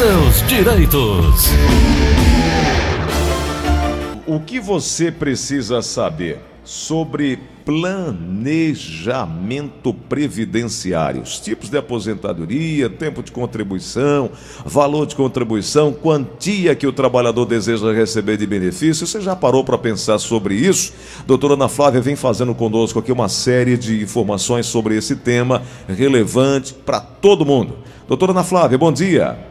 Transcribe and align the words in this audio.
seus 0.00 0.40
direitos. 0.48 1.50
O 4.26 4.40
que 4.40 4.58
você 4.58 5.12
precisa 5.12 5.82
saber 5.82 6.38
sobre 6.64 7.38
planejamento 7.66 9.92
previdenciário? 9.92 11.20
Os 11.20 11.38
tipos 11.38 11.68
de 11.68 11.76
aposentadoria, 11.76 12.88
tempo 12.88 13.22
de 13.22 13.30
contribuição, 13.30 14.30
valor 14.64 15.04
de 15.04 15.14
contribuição, 15.14 15.92
quantia 15.92 16.74
que 16.74 16.86
o 16.86 16.94
trabalhador 16.94 17.44
deseja 17.44 17.92
receber 17.92 18.38
de 18.38 18.46
benefício. 18.46 19.06
Você 19.06 19.20
já 19.20 19.36
parou 19.36 19.64
para 19.64 19.76
pensar 19.76 20.18
sobre 20.18 20.54
isso? 20.54 20.94
Doutora 21.26 21.52
Ana 21.52 21.68
Flávia 21.68 22.00
vem 22.00 22.16
fazendo 22.16 22.54
conosco 22.54 22.98
aqui 22.98 23.12
uma 23.12 23.28
série 23.28 23.76
de 23.76 24.02
informações 24.02 24.64
sobre 24.64 24.96
esse 24.96 25.16
tema 25.16 25.60
relevante 25.86 26.72
para 26.72 27.00
todo 27.00 27.44
mundo. 27.44 27.76
Doutora 28.08 28.32
Ana 28.32 28.44
Flávia, 28.44 28.78
bom 28.78 28.90
dia. 28.90 29.49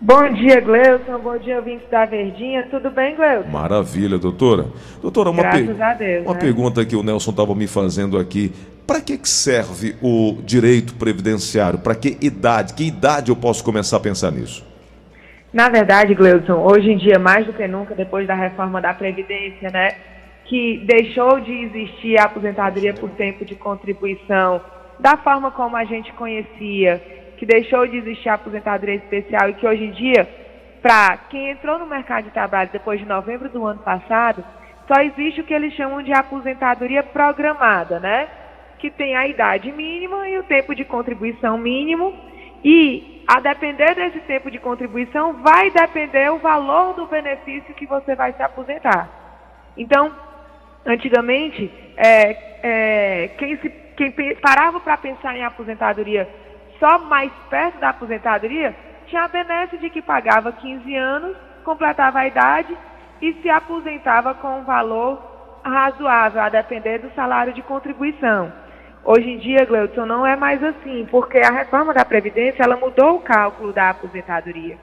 Bom 0.00 0.32
dia, 0.32 0.60
Gleuton. 0.60 1.18
Bom 1.18 1.36
dia, 1.38 1.56
ouvintes 1.56 1.88
da 1.90 2.04
Verdinha. 2.04 2.68
Tudo 2.70 2.88
bem, 2.88 3.16
Gleuton? 3.16 3.50
Maravilha, 3.50 4.16
doutora. 4.16 4.66
Doutora, 5.02 5.30
uma, 5.30 5.42
per... 5.42 5.82
a 5.82 5.94
Deus, 5.94 6.24
uma 6.24 6.34
né? 6.34 6.40
pergunta 6.40 6.84
que 6.84 6.94
o 6.94 7.02
Nelson 7.02 7.32
estava 7.32 7.52
me 7.54 7.66
fazendo 7.66 8.16
aqui. 8.16 8.52
Para 8.86 9.00
que, 9.00 9.18
que 9.18 9.28
serve 9.28 9.96
o 10.00 10.38
direito 10.44 10.94
previdenciário? 10.94 11.80
Para 11.80 11.96
que 11.96 12.16
idade? 12.20 12.74
Que 12.74 12.86
idade 12.86 13.30
eu 13.30 13.36
posso 13.36 13.64
começar 13.64 13.96
a 13.96 14.00
pensar 14.00 14.30
nisso? 14.30 14.64
Na 15.52 15.68
verdade, 15.68 16.14
Gleuton, 16.14 16.62
hoje 16.62 16.92
em 16.92 16.96
dia, 16.96 17.18
mais 17.18 17.44
do 17.44 17.52
que 17.52 17.66
nunca, 17.66 17.94
depois 17.94 18.26
da 18.26 18.34
reforma 18.34 18.80
da 18.80 18.94
Previdência, 18.94 19.68
né, 19.70 19.96
que 20.44 20.84
deixou 20.86 21.40
de 21.40 21.52
existir 21.52 22.18
a 22.18 22.24
aposentadoria 22.24 22.94
por 22.94 23.10
tempo 23.10 23.44
de 23.44 23.54
contribuição 23.56 24.60
da 25.00 25.16
forma 25.16 25.50
como 25.50 25.76
a 25.76 25.84
gente 25.84 26.12
conhecia 26.12 27.00
que 27.38 27.46
deixou 27.46 27.86
de 27.86 27.96
existir 27.96 28.28
a 28.28 28.34
aposentadoria 28.34 28.96
especial 28.96 29.48
e 29.48 29.54
que 29.54 29.66
hoje 29.66 29.84
em 29.84 29.92
dia, 29.92 30.28
para 30.82 31.16
quem 31.30 31.50
entrou 31.50 31.78
no 31.78 31.86
mercado 31.86 32.24
de 32.24 32.30
trabalho 32.30 32.68
depois 32.72 32.98
de 32.98 33.06
novembro 33.06 33.48
do 33.48 33.64
ano 33.64 33.80
passado, 33.80 34.44
só 34.88 35.00
existe 35.02 35.40
o 35.40 35.44
que 35.44 35.54
eles 35.54 35.72
chamam 35.74 36.02
de 36.02 36.12
aposentadoria 36.12 37.02
programada, 37.02 38.00
né? 38.00 38.28
Que 38.78 38.90
tem 38.90 39.14
a 39.14 39.26
idade 39.26 39.70
mínima 39.70 40.28
e 40.28 40.38
o 40.38 40.42
tempo 40.42 40.74
de 40.74 40.84
contribuição 40.84 41.56
mínimo. 41.56 42.12
E, 42.64 43.22
a 43.28 43.38
depender 43.38 43.94
desse 43.94 44.18
tempo 44.20 44.50
de 44.50 44.58
contribuição, 44.58 45.34
vai 45.34 45.70
depender 45.70 46.32
o 46.32 46.38
valor 46.38 46.94
do 46.94 47.06
benefício 47.06 47.74
que 47.74 47.86
você 47.86 48.16
vai 48.16 48.32
se 48.32 48.42
aposentar. 48.42 49.08
Então, 49.76 50.10
antigamente, 50.84 51.70
é, 51.96 52.36
é, 52.62 53.28
quem, 53.38 53.56
se, 53.58 53.68
quem 53.96 54.12
parava 54.36 54.80
para 54.80 54.96
pensar 54.96 55.36
em 55.36 55.44
aposentadoria 55.44 56.28
só 56.78 56.98
mais 56.98 57.32
perto 57.50 57.78
da 57.78 57.90
aposentadoria, 57.90 58.74
tinha 59.06 59.24
a 59.24 59.28
benesse 59.28 59.78
de 59.78 59.90
que 59.90 60.02
pagava 60.02 60.52
15 60.52 60.94
anos, 60.94 61.36
completava 61.64 62.20
a 62.20 62.26
idade 62.26 62.76
e 63.20 63.32
se 63.34 63.50
aposentava 63.50 64.34
com 64.34 64.60
um 64.60 64.64
valor 64.64 65.60
razoável, 65.64 66.40
a 66.40 66.48
depender 66.48 66.98
do 66.98 67.12
salário 67.14 67.52
de 67.52 67.62
contribuição. 67.62 68.52
Hoje 69.04 69.30
em 69.30 69.38
dia, 69.38 69.64
Gleudson, 69.64 70.06
não 70.06 70.26
é 70.26 70.36
mais 70.36 70.62
assim, 70.62 71.06
porque 71.10 71.38
a 71.38 71.50
reforma 71.50 71.94
da 71.94 72.04
Previdência 72.04 72.62
ela 72.62 72.76
mudou 72.76 73.16
o 73.16 73.20
cálculo 73.20 73.72
da 73.72 73.90
aposentadoria. 73.90 74.76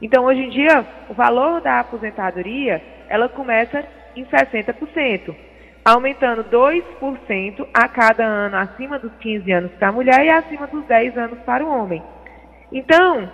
Então, 0.00 0.24
hoje 0.24 0.40
em 0.40 0.50
dia, 0.50 0.86
o 1.08 1.14
valor 1.14 1.60
da 1.60 1.80
aposentadoria 1.80 2.82
ela 3.08 3.28
começa 3.28 3.84
em 4.14 4.24
60% 4.24 5.34
aumentando 5.84 6.44
2% 6.44 7.66
a 7.74 7.88
cada 7.88 8.24
ano 8.24 8.56
acima 8.56 8.98
dos 8.98 9.12
15 9.20 9.52
anos 9.52 9.72
para 9.72 9.88
a 9.88 9.92
mulher 9.92 10.24
e 10.24 10.30
acima 10.30 10.66
dos 10.66 10.84
10 10.86 11.18
anos 11.18 11.38
para 11.40 11.64
o 11.64 11.68
homem. 11.68 12.02
Então, 12.72 13.30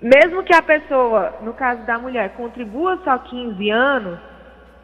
mesmo 0.00 0.44
que 0.44 0.54
a 0.54 0.62
pessoa, 0.62 1.34
no 1.42 1.54
caso 1.54 1.82
da 1.86 1.98
mulher, 1.98 2.30
contribua 2.36 3.00
só 3.02 3.16
15 3.18 3.70
anos, 3.70 4.18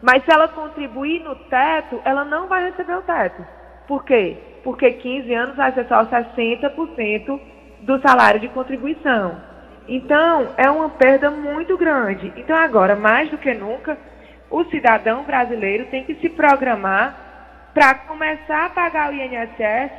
mas 0.03 0.25
se 0.25 0.33
ela 0.33 0.49
contribuir 0.49 1.23
no 1.23 1.37
teto, 1.37 2.01
ela 2.05 2.25
não 2.25 2.49
vai 2.49 2.65
receber 2.71 2.97
o 2.97 3.03
teto. 3.03 3.47
Por 3.87 4.05
quê? 4.05 4.37
Porque 4.63 4.91
15 4.91 5.35
anos 5.35 5.57
vai 5.57 5.73
ser 5.73 5.87
só 5.87 6.05
60% 6.05 7.41
do 7.83 8.01
salário 8.01 8.41
de 8.41 8.49
contribuição. 8.49 9.37
Então, 9.87 10.49
é 10.57 10.71
uma 10.71 10.89
perda 10.89 11.31
muito 11.31 11.77
grande. 11.77 12.33
Então, 12.37 12.57
agora, 12.57 12.97
mais 12.97 13.31
do 13.31 13.37
que 13.37 13.53
nunca, 13.53 13.99
o 14.51 14.65
cidadão 14.65 15.25
brasileiro 15.25 15.87
tem 15.87 16.05
que 16.05 16.15
se 16.17 16.29
programar 16.29 17.71
para 17.75 17.95
começar 17.95 18.67
a 18.67 18.71
pagar 18.71 19.11
o 19.11 19.15
INSS 19.15 19.91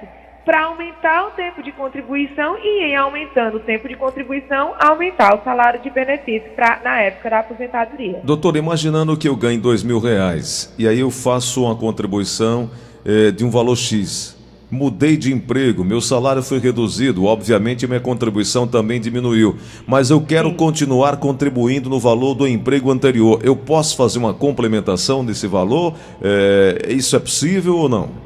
para 0.45 0.65
aumentar 0.65 1.27
o 1.27 1.31
tempo 1.31 1.63
de 1.63 1.71
contribuição 1.71 2.55
e, 2.59 2.83
em 2.85 2.95
aumentando 2.95 3.57
o 3.57 3.59
tempo 3.59 3.87
de 3.87 3.95
contribuição, 3.95 4.75
aumentar 4.79 5.35
o 5.35 5.43
salário 5.43 5.81
de 5.81 5.89
benefício 5.89 6.51
pra, 6.55 6.79
na 6.83 7.01
época 7.01 7.31
da 7.31 7.39
aposentadoria. 7.39 8.21
Doutor, 8.23 8.55
imaginando 8.55 9.17
que 9.17 9.27
eu 9.27 9.35
ganhe 9.35 9.57
dois 9.57 9.83
mil 9.83 9.99
reais 9.99 10.73
e 10.77 10.87
aí 10.87 10.99
eu 10.99 11.09
faço 11.09 11.63
uma 11.63 11.75
contribuição 11.75 12.69
eh, 13.03 13.31
de 13.31 13.43
um 13.43 13.49
valor 13.49 13.75
X 13.75 14.34
mudei 14.69 15.15
de 15.15 15.33
emprego, 15.33 15.83
meu 15.83 16.01
salário 16.01 16.41
foi 16.41 16.59
reduzido, 16.59 17.25
obviamente 17.25 17.87
minha 17.87 17.99
contribuição 17.99 18.67
também 18.67 18.99
diminuiu, 18.99 19.55
mas 19.87 20.09
eu 20.09 20.21
quero 20.21 20.49
Sim. 20.49 20.55
continuar 20.55 21.17
contribuindo 21.17 21.89
no 21.89 21.99
valor 21.99 22.33
do 22.33 22.47
emprego 22.47 22.91
anterior. 22.91 23.39
Eu 23.43 23.55
posso 23.55 23.95
fazer 23.95 24.19
uma 24.19 24.33
complementação 24.33 25.23
desse 25.23 25.47
valor? 25.47 25.93
É, 26.21 26.87
isso 26.89 27.15
é 27.15 27.19
possível 27.19 27.77
ou 27.77 27.89
não? 27.89 28.25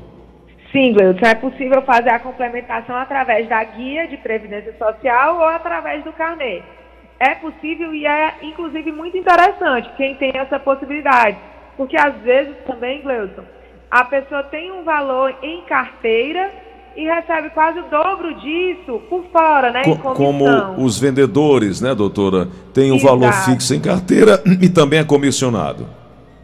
Sim, 0.72 0.94
Gleudson, 0.94 1.26
é 1.26 1.36
possível 1.36 1.82
fazer 1.82 2.10
a 2.10 2.20
complementação 2.20 2.96
através 2.96 3.48
da 3.50 3.64
guia 3.64 4.08
de 4.08 4.18
previdência 4.18 4.74
social 4.78 5.38
ou 5.38 5.46
através 5.46 6.04
do 6.04 6.14
carnê. 6.14 6.62
É 7.20 7.36
possível 7.36 7.94
e 7.94 8.06
é, 8.06 8.36
inclusive, 8.44 8.92
muito 8.92 9.18
interessante 9.18 9.90
quem 9.98 10.16
tem 10.16 10.32
essa 10.36 10.60
possibilidade. 10.60 11.38
Porque, 11.76 11.98
às 11.98 12.16
vezes, 12.22 12.56
também, 12.68 13.02
Gleudson, 13.02 13.44
a 13.90 14.04
pessoa 14.04 14.44
tem 14.44 14.72
um 14.72 14.84
valor 14.84 15.34
em 15.42 15.62
carteira 15.62 16.52
e 16.96 17.06
recebe 17.06 17.50
quase 17.52 17.80
o 17.80 17.84
dobro 17.84 18.34
disso 18.36 19.02
por 19.10 19.24
fora, 19.32 19.72
né? 19.72 19.84
Co 19.84 20.14
como 20.14 20.46
os 20.78 21.00
vendedores, 21.00 21.82
né, 21.82 21.96
doutora, 21.96 22.48
tem 22.74 22.92
um 22.92 22.96
Exato. 22.96 23.20
valor 23.20 23.34
fixo 23.46 23.74
em 23.74 23.82
carteira 23.82 24.42
e 24.62 24.70
também 24.70 25.00
é 25.00 25.04
comissionado. 25.04 25.88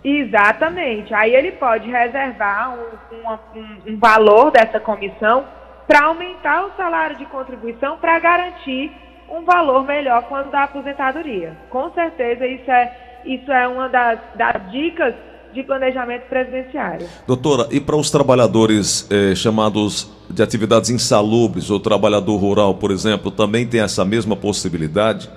Exatamente. 0.03 1.13
Aí 1.13 1.35
ele 1.35 1.51
pode 1.53 1.89
reservar 1.89 2.75
um, 2.75 3.59
um, 3.59 3.93
um 3.93 3.97
valor 3.97 4.51
dessa 4.51 4.79
comissão 4.79 5.45
para 5.87 6.05
aumentar 6.05 6.65
o 6.65 6.71
salário 6.77 7.17
de 7.17 7.25
contribuição 7.25 7.97
para 7.97 8.17
garantir 8.19 8.91
um 9.29 9.43
valor 9.43 9.83
melhor 9.83 10.23
quando 10.23 10.51
dá 10.51 10.63
aposentadoria. 10.63 11.57
Com 11.69 11.91
certeza 11.91 12.45
isso 12.45 12.69
é, 12.69 13.21
isso 13.25 13.51
é 13.51 13.67
uma 13.67 13.89
das, 13.89 14.19
das 14.35 14.71
dicas 14.71 15.15
de 15.55 15.63
planejamento 15.63 16.27
presidenciário. 16.29 17.07
Doutora, 17.25 17.67
e 17.71 17.79
para 17.79 17.95
os 17.95 18.11
trabalhadores 18.11 19.09
eh, 19.09 19.33
chamados 19.33 20.11
de 20.29 20.43
atividades 20.43 20.89
insalubres, 20.89 21.69
ou 21.71 21.79
trabalhador 21.79 22.35
rural, 22.37 22.75
por 22.75 22.91
exemplo, 22.91 23.31
também 23.31 23.65
tem 23.65 23.81
essa 23.81 24.03
mesma 24.03 24.35
possibilidade? 24.35 25.29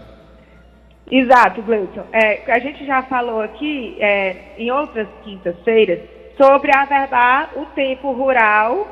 Exato, 1.11 1.62
Gleison. 1.62 2.05
É, 2.12 2.53
a 2.53 2.59
gente 2.59 2.84
já 2.84 3.03
falou 3.05 3.41
aqui 3.41 3.97
é, 3.99 4.55
em 4.59 4.71
outras 4.71 5.09
quintas-feiras 5.25 6.01
sobre 6.37 6.75
averbar 6.75 7.51
o 7.57 7.65
tempo 7.67 8.12
rural 8.12 8.87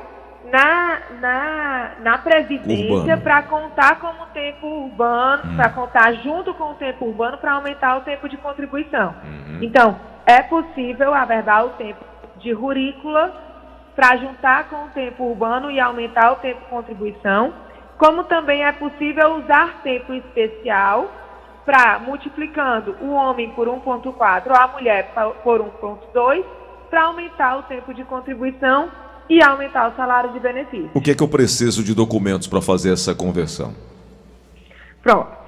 na, 0.50 0.98
na, 1.20 1.90
na 2.02 2.18
Previdência 2.18 3.16
para 3.16 3.42
contar 3.42 4.00
como 4.00 4.26
tempo 4.32 4.66
urbano, 4.66 5.42
hum. 5.44 5.56
para 5.56 5.68
contar 5.70 6.12
junto 6.14 6.54
com 6.54 6.70
o 6.70 6.74
tempo 6.74 7.04
urbano 7.06 7.38
para 7.38 7.52
aumentar 7.52 7.98
o 7.98 8.00
tempo 8.02 8.28
de 8.28 8.36
contribuição. 8.36 9.14
Uhum. 9.24 9.58
Então, 9.62 9.96
é 10.26 10.42
possível 10.42 11.14
averbar 11.14 11.64
o 11.64 11.70
tempo 11.70 12.04
de 12.38 12.52
rurícola 12.52 13.32
para 13.94 14.16
juntar 14.16 14.68
com 14.68 14.84
o 14.84 14.88
tempo 14.88 15.24
urbano 15.24 15.70
e 15.70 15.80
aumentar 15.80 16.32
o 16.32 16.36
tempo 16.36 16.60
de 16.60 16.66
contribuição, 16.66 17.54
como 17.96 18.24
também 18.24 18.64
é 18.64 18.72
possível 18.72 19.36
usar 19.36 19.80
tempo 19.82 20.12
especial 20.12 21.10
para, 21.64 21.98
multiplicando 22.00 22.94
o 23.00 23.12
homem 23.12 23.50
por 23.50 23.68
1,4 23.68 24.48
ou 24.48 24.56
a 24.56 24.68
mulher 24.68 25.12
por 25.42 25.60
1,2, 25.60 26.44
para 26.90 27.04
aumentar 27.04 27.58
o 27.58 27.62
tempo 27.62 27.94
de 27.94 28.04
contribuição 28.04 28.90
e 29.28 29.42
aumentar 29.42 29.90
o 29.90 29.96
salário 29.96 30.32
de 30.32 30.40
benefício. 30.40 30.90
O 30.94 31.00
que 31.00 31.12
é 31.12 31.14
que 31.14 31.22
eu 31.22 31.28
preciso 31.28 31.82
de 31.82 31.94
documentos 31.94 32.46
para 32.46 32.60
fazer 32.60 32.92
essa 32.92 33.14
conversão? 33.14 33.74
Pronto 35.02 35.45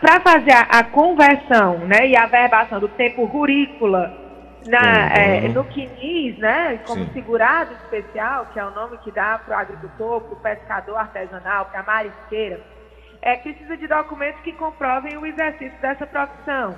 para 0.00 0.20
fazer 0.20 0.52
a, 0.52 0.62
a, 0.62 0.84
conversão 0.84 1.78
né, 1.78 2.06
e 2.06 2.16
a 2.16 2.26
verbação 2.26 2.80
do 2.80 2.88
tempo 2.88 3.24
rurícola 3.24 4.12
na, 4.66 5.08
é, 5.12 5.48
no 5.48 5.64
quinis, 5.64 6.38
né, 6.38 6.78
como 6.86 7.04
Sim. 7.06 7.12
segurado 7.12 7.72
especial, 7.74 8.46
que 8.52 8.58
é 8.58 8.64
o 8.64 8.70
nome 8.70 8.98
que 8.98 9.10
dá 9.10 9.38
para 9.38 9.56
o 9.56 9.60
agricultor, 9.60 10.20
para 10.20 10.32
o 10.32 10.36
pescador 10.36 10.96
artesanal, 10.96 11.66
para 11.66 11.80
a 11.80 11.82
marisqueira, 11.82 12.60
é, 13.20 13.36
precisa 13.36 13.76
de 13.76 13.86
documentos 13.86 14.40
que 14.42 14.52
comprovem 14.52 15.16
o 15.16 15.26
exercício 15.26 15.78
dessa 15.80 16.06
profissão. 16.06 16.74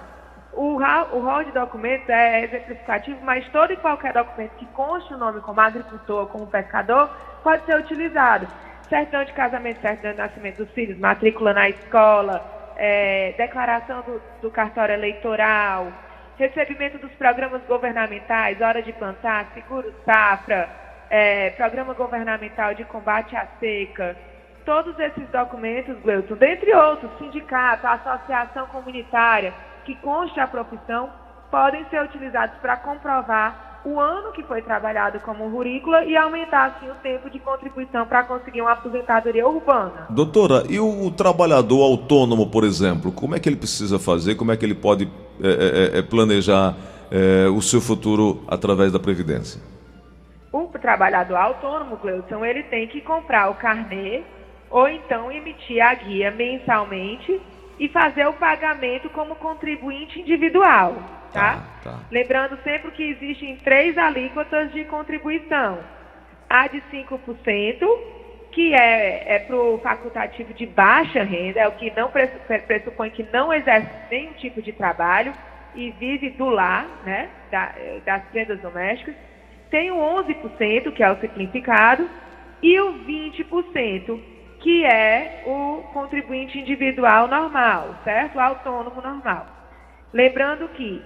O, 0.53 0.77
o 0.77 1.21
rol 1.21 1.45
de 1.45 1.51
documentos 1.51 2.09
é 2.09 2.45
exemplificativo, 2.45 3.19
mas 3.23 3.47
todo 3.49 3.73
e 3.73 3.77
qualquer 3.77 4.13
documento 4.13 4.53
que 4.53 4.67
conste 4.67 5.13
o 5.13 5.19
nome 5.19 5.41
como 5.41 5.61
agricultor, 5.61 6.29
como 6.29 6.47
pescador, 6.47 7.11
pode 7.43 7.65
ser 7.65 7.77
utilizado. 7.77 8.47
Certidão 8.89 9.25
de 9.25 9.33
casamento, 9.33 9.81
certidão 9.81 10.13
de 10.13 10.19
nascimento 10.19 10.59
dos 10.59 10.71
filhos, 10.73 10.99
matrícula 10.99 11.53
na 11.53 11.69
escola, 11.69 12.54
é, 12.77 13.35
declaração 13.37 14.03
do, 14.03 14.23
do 14.43 14.51
cartório 14.51 14.95
eleitoral, 14.95 15.93
recebimento 16.39 16.99
dos 16.99 17.13
programas 17.13 17.63
governamentais, 17.65 18.61
hora 18.61 18.83
de 18.83 18.93
plantar, 18.93 19.47
seguro 19.55 19.95
safra, 20.05 20.69
é, 21.11 21.51
programa 21.51 21.95
governamental 21.95 22.75
de 22.75 22.85
combate 22.85 23.37
à 23.37 23.47
seca, 23.61 24.17
todos 24.65 24.99
esses 24.99 25.29
documentos, 25.29 25.97
Gleuton, 26.01 26.35
dentre 26.35 26.75
outros, 26.75 27.11
sindicato, 27.19 27.87
associação 27.87 28.67
comunitária, 28.69 29.53
que 29.85 29.95
conste 29.97 30.41
a 30.41 30.47
profissão, 30.47 31.13
podem 31.51 31.85
ser 31.91 32.03
utilizados 32.03 32.57
para 32.59 32.77
comprovar 32.79 33.74
o 33.85 34.01
ano 34.01 34.33
que 34.33 34.43
foi 34.43 34.63
trabalhado 34.63 35.21
como 35.21 35.49
rurícola 35.49 36.05
e 36.05 36.17
aumentar 36.17 36.67
assim 36.67 36.91
o 36.91 36.95
tempo 36.97 37.29
de 37.29 37.39
contribuição 37.39 38.07
para 38.07 38.25
conseguir 38.25 38.63
uma 38.63 38.73
aposentadoria 38.73 39.47
urbana. 39.47 40.07
Doutora, 40.09 40.65
e 40.69 40.81
o 40.81 41.11
trabalhador 41.11 41.83
autônomo, 41.83 42.49
por 42.51 42.65
exemplo, 42.65 43.13
como 43.13 43.37
é 43.37 43.41
que 43.41 43.49
ele 43.49 43.57
precisa 43.57 43.99
fazer? 43.99 44.37
Como 44.37 44.51
é 44.51 44.57
que 44.57 44.65
ele 44.65 44.75
pode 44.75 45.09
é, 45.43 45.95
é, 45.95 45.99
é, 45.99 46.03
planejar 46.03 46.75
é, 47.11 47.47
o 47.49 47.61
seu 47.61 47.81
futuro 47.81 48.43
através 48.49 48.91
da 48.91 48.99
Previdência? 48.99 49.61
O 50.51 50.67
trabalhador 50.81 51.37
autônomo, 51.37 51.97
Cleudson, 51.99 52.45
ele 52.45 52.63
tem 52.65 52.87
que 52.87 53.01
comprar 53.01 53.51
o 53.51 53.55
carnê 53.55 54.23
ou 54.71 54.89
então 54.89 55.31
emitir 55.31 55.85
a 55.85 55.95
guia 55.95 56.31
mensalmente 56.31 57.41
e 57.79 57.89
fazer 57.89 58.27
o 58.27 58.33
pagamento 58.33 59.11
como 59.11 59.35
contribuinte 59.35 60.21
individual, 60.21 60.97
tá? 61.35 61.57
tá, 61.83 61.91
tá. 61.91 62.01
Lembrando 62.11 62.59
sempre 62.63 62.91
que 62.93 63.03
existem 63.03 63.57
três 63.57 63.99
alíquotas 63.99 64.73
de 64.73 64.85
contribuição. 64.85 65.81
A 66.49 66.69
de 66.69 66.81
5%, 66.93 67.99
que 68.53 68.73
é, 68.73 69.35
é 69.35 69.39
para 69.41 69.57
o 69.57 69.79
facultativo 69.79 70.55
de 70.55 70.65
baixa 70.65 71.23
renda, 71.23 71.61
é 71.61 71.69
o 71.69 71.73
que 71.73 71.93
não 71.97 72.11
pressupõe 72.67 73.11
que 73.11 73.27
não 73.33 73.53
exerce 73.53 73.91
nenhum 74.11 74.33
tipo 74.35 74.63
de 74.63 74.73
trabalho 74.73 75.35
e 75.75 75.91
vive 75.93 76.31
do 76.31 76.49
lar, 76.49 76.87
né, 77.05 77.29
da, 77.51 77.75
das 78.05 78.23
rendas 78.33 78.61
domésticas. 78.61 79.15
Tem 79.71 79.91
o 79.91 79.97
11%, 79.97 80.93
que 80.93 81.03
é 81.03 81.11
o 81.11 81.21
simplificado, 81.21 82.09
e 82.63 82.79
o 82.81 83.05
20%, 83.05 84.21
que 84.61 84.85
é 84.85 85.43
o 85.45 85.83
contribuinte 85.93 86.59
individual 86.59 87.29
normal, 87.29 87.97
certo? 88.05 88.37
O 88.37 88.41
autônomo 88.41 89.03
normal. 89.03 89.47
Lembrando 90.13 90.69
que 90.69 91.03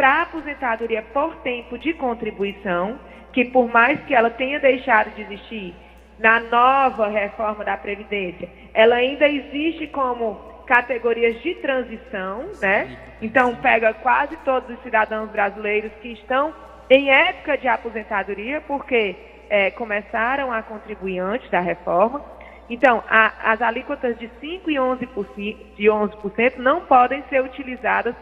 para 0.00 0.08
a 0.14 0.22
aposentadoria 0.22 1.02
por 1.12 1.36
tempo 1.42 1.76
de 1.76 1.92
contribuição, 1.92 2.98
que 3.34 3.44
por 3.44 3.70
mais 3.70 4.00
que 4.04 4.14
ela 4.14 4.30
tenha 4.30 4.58
deixado 4.58 5.14
de 5.14 5.20
existir 5.20 5.74
na 6.18 6.40
nova 6.40 7.06
reforma 7.08 7.62
da 7.62 7.76
Previdência, 7.76 8.48
ela 8.72 8.94
ainda 8.94 9.28
existe 9.28 9.86
como 9.88 10.36
categorias 10.66 11.38
de 11.42 11.54
transição, 11.56 12.46
né? 12.62 12.96
Então 13.20 13.54
pega 13.56 13.92
quase 13.92 14.38
todos 14.38 14.70
os 14.70 14.82
cidadãos 14.82 15.28
brasileiros 15.28 15.92
que 16.00 16.12
estão 16.12 16.54
em 16.88 17.10
época 17.10 17.58
de 17.58 17.68
aposentadoria, 17.68 18.62
porque 18.62 19.14
é, 19.50 19.70
começaram 19.70 20.50
a 20.50 20.62
contribuir 20.62 21.18
antes 21.18 21.50
da 21.50 21.60
reforma 21.60 22.24
então, 22.70 23.02
a, 23.08 23.52
as 23.52 23.60
alíquotas 23.60 24.16
de 24.16 24.30
5% 24.40 24.62
e 24.68 24.76
11%, 24.76 25.56
de 25.76 25.88
11% 25.88 26.56
não 26.56 26.82
podem 26.82 27.22
ser 27.28 27.42
utilizadas 27.42 28.14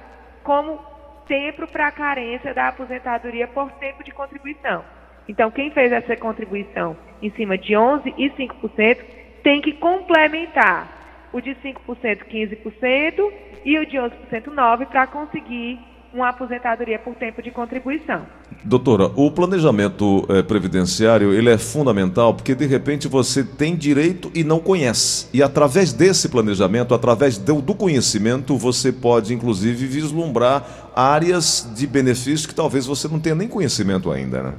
como 0.42 0.97
tempo 1.28 1.66
para 1.68 1.86
a 1.86 1.92
carência 1.92 2.52
da 2.52 2.68
aposentadoria 2.68 3.46
por 3.46 3.70
tempo 3.72 4.02
de 4.02 4.10
contribuição. 4.10 4.82
Então, 5.28 5.50
quem 5.50 5.70
fez 5.70 5.92
essa 5.92 6.16
contribuição 6.16 6.96
em 7.22 7.30
cima 7.32 7.56
de 7.56 7.74
11% 7.74 8.14
e 8.16 8.30
5% 8.30 8.98
tem 9.42 9.60
que 9.60 9.74
complementar 9.74 10.88
o 11.32 11.40
de 11.40 11.54
5% 11.56 11.76
15% 12.24 13.32
e 13.64 13.78
o 13.78 13.86
de 13.86 13.98
11% 13.98 14.44
9% 14.44 14.86
para 14.86 15.06
conseguir 15.06 15.78
uma 16.12 16.30
aposentadoria 16.30 16.98
por 16.98 17.14
tempo 17.14 17.42
de 17.42 17.50
contribuição. 17.50 18.26
Doutora, 18.64 19.04
o 19.14 19.30
planejamento 19.30 20.26
é, 20.28 20.42
previdenciário 20.42 21.32
ele 21.32 21.50
é 21.50 21.58
fundamental 21.58 22.34
porque 22.34 22.54
de 22.54 22.66
repente 22.66 23.06
você 23.06 23.44
tem 23.44 23.76
direito 23.76 24.30
e 24.34 24.42
não 24.42 24.58
conhece. 24.58 25.28
E 25.32 25.42
através 25.42 25.92
desse 25.92 26.28
planejamento, 26.28 26.94
através 26.94 27.38
do, 27.38 27.60
do 27.60 27.74
conhecimento, 27.74 28.56
você 28.56 28.92
pode 28.92 29.34
inclusive 29.34 29.86
vislumbrar 29.86 30.90
áreas 30.94 31.70
de 31.76 31.86
benefício 31.86 32.48
que 32.48 32.54
talvez 32.54 32.86
você 32.86 33.06
não 33.06 33.20
tenha 33.20 33.34
nem 33.34 33.48
conhecimento 33.48 34.10
ainda, 34.10 34.42
né? 34.42 34.54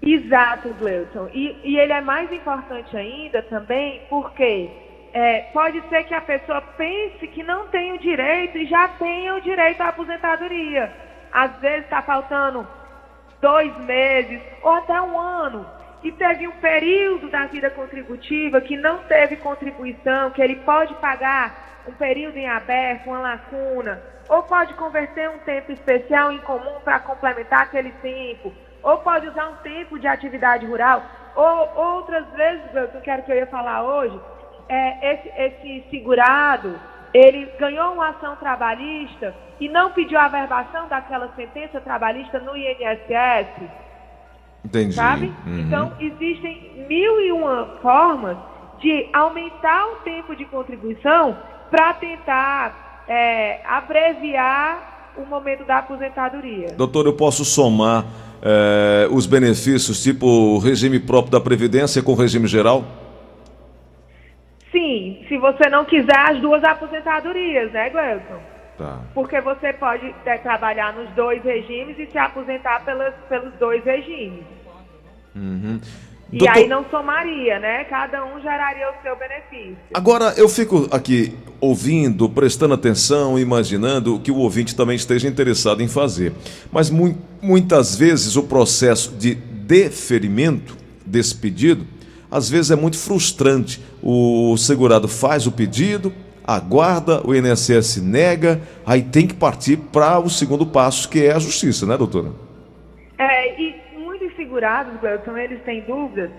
Exato, 0.00 0.68
Gleuton. 0.80 1.28
E, 1.32 1.56
e 1.62 1.76
ele 1.78 1.92
é 1.92 2.00
mais 2.00 2.32
importante 2.32 2.96
ainda 2.96 3.40
também 3.42 4.00
porque 4.10 4.68
é, 5.12 5.40
pode 5.52 5.80
ser 5.88 6.04
que 6.04 6.14
a 6.14 6.20
pessoa 6.20 6.62
pense 6.76 7.26
que 7.28 7.42
não 7.42 7.68
tem 7.68 7.92
o 7.92 7.98
direito 7.98 8.56
e 8.56 8.66
já 8.66 8.88
tenha 8.88 9.34
o 9.34 9.40
direito 9.40 9.80
à 9.82 9.88
aposentadoria. 9.88 10.90
Às 11.30 11.54
vezes 11.60 11.84
está 11.84 12.00
faltando 12.02 12.66
dois 13.40 13.76
meses 13.78 14.40
ou 14.62 14.72
até 14.72 15.00
um 15.02 15.18
ano 15.18 15.66
e 16.02 16.10
teve 16.10 16.48
um 16.48 16.52
período 16.52 17.28
da 17.28 17.46
vida 17.46 17.70
contributiva 17.70 18.60
que 18.60 18.76
não 18.76 18.98
teve 19.04 19.36
contribuição, 19.36 20.30
que 20.30 20.40
ele 20.42 20.56
pode 20.56 20.94
pagar 20.94 21.82
um 21.86 21.92
período 21.92 22.36
em 22.36 22.48
aberto, 22.48 23.08
uma 23.08 23.20
lacuna, 23.20 24.02
ou 24.28 24.42
pode 24.42 24.72
converter 24.74 25.28
um 25.30 25.38
tempo 25.40 25.72
especial 25.72 26.32
em 26.32 26.38
comum 26.38 26.80
para 26.84 26.98
complementar 27.00 27.62
aquele 27.62 27.92
tempo, 28.02 28.52
ou 28.82 28.98
pode 28.98 29.28
usar 29.28 29.48
um 29.48 29.56
tempo 29.56 29.98
de 29.98 30.06
atividade 30.06 30.66
rural, 30.66 31.02
ou 31.34 31.76
outras 31.76 32.26
vezes, 32.30 32.74
eu 32.74 32.90
não 32.94 33.00
quero 33.00 33.22
que 33.22 33.32
eu 33.32 33.36
ia 33.36 33.46
falar 33.46 33.82
hoje, 33.82 34.18
é, 34.72 35.12
esse, 35.12 35.28
esse 35.36 35.90
segurado, 35.90 36.80
ele 37.12 37.46
ganhou 37.58 37.92
uma 37.92 38.08
ação 38.08 38.36
trabalhista 38.36 39.34
e 39.60 39.68
não 39.68 39.90
pediu 39.90 40.18
a 40.18 40.24
averbação 40.24 40.88
daquela 40.88 41.30
sentença 41.36 41.78
trabalhista 41.78 42.40
no 42.40 42.56
INSS. 42.56 43.48
Entendi. 44.64 44.94
Sabe? 44.94 45.26
Uhum. 45.46 45.58
Então, 45.58 45.92
existem 46.00 46.86
mil 46.88 47.20
e 47.20 47.30
uma 47.32 47.66
formas 47.82 48.38
de 48.80 49.08
aumentar 49.12 49.88
o 49.88 49.96
tempo 49.96 50.34
de 50.34 50.46
contribuição 50.46 51.36
para 51.70 51.92
tentar 51.94 53.04
é, 53.06 53.60
abreviar 53.66 55.12
o 55.18 55.26
momento 55.26 55.66
da 55.66 55.78
aposentadoria. 55.78 56.68
Doutor, 56.68 57.04
eu 57.04 57.12
posso 57.12 57.44
somar 57.44 58.06
é, 58.40 59.06
os 59.10 59.26
benefícios, 59.26 60.02
tipo 60.02 60.26
o 60.26 60.58
regime 60.58 60.98
próprio 60.98 61.32
da 61.32 61.40
Previdência 61.40 62.02
com 62.02 62.12
o 62.12 62.16
regime 62.16 62.46
geral? 62.46 63.01
Sim, 64.72 65.22
se 65.28 65.36
você 65.36 65.68
não 65.68 65.84
quiser 65.84 66.18
as 66.18 66.40
duas 66.40 66.64
aposentadorias, 66.64 67.70
né, 67.72 67.90
Gleuton? 67.90 68.40
Tá. 68.78 69.00
Porque 69.14 69.38
você 69.42 69.72
pode 69.74 70.14
é, 70.24 70.38
trabalhar 70.38 70.94
nos 70.94 71.10
dois 71.10 71.44
regimes 71.44 71.98
e 71.98 72.06
se 72.10 72.16
aposentar 72.16 72.82
pelas, 72.84 73.14
pelos 73.28 73.52
dois 73.60 73.84
regimes. 73.84 74.44
Uhum. 75.36 75.78
E 76.32 76.38
Doutor... 76.38 76.56
aí 76.56 76.66
não 76.66 76.84
somaria, 76.90 77.58
né? 77.58 77.84
Cada 77.84 78.24
um 78.24 78.40
geraria 78.40 78.88
o 78.88 79.02
seu 79.02 79.14
benefício. 79.16 79.76
Agora, 79.92 80.32
eu 80.38 80.48
fico 80.48 80.88
aqui 80.90 81.36
ouvindo, 81.60 82.26
prestando 82.30 82.72
atenção, 82.72 83.38
imaginando 83.38 84.18
que 84.20 84.30
o 84.30 84.36
ouvinte 84.36 84.74
também 84.74 84.96
esteja 84.96 85.28
interessado 85.28 85.82
em 85.82 85.88
fazer. 85.88 86.32
Mas 86.72 86.88
mu 86.88 87.14
muitas 87.42 87.94
vezes 87.94 88.36
o 88.36 88.44
processo 88.44 89.14
de 89.16 89.34
deferimento 89.34 90.76
desse 91.04 91.34
pedido 91.34 91.84
às 92.32 92.48
vezes 92.48 92.70
é 92.70 92.76
muito 92.76 92.98
frustrante. 92.98 93.80
O 94.02 94.56
segurado 94.56 95.06
faz 95.06 95.46
o 95.46 95.52
pedido, 95.52 96.12
aguarda, 96.42 97.20
o 97.26 97.34
INSS 97.34 98.02
nega, 98.02 98.60
aí 98.86 99.02
tem 99.02 99.26
que 99.26 99.34
partir 99.34 99.76
para 99.76 100.18
o 100.18 100.30
segundo 100.30 100.66
passo, 100.66 101.08
que 101.08 101.26
é 101.26 101.32
a 101.32 101.38
justiça, 101.38 101.86
né, 101.86 101.96
doutora? 101.96 102.30
É, 103.18 103.60
e 103.60 103.76
muitos 103.98 104.34
segurados, 104.34 104.98
Gleuton, 104.98 105.36
eles 105.36 105.62
têm 105.62 105.82
dúvidas 105.82 106.30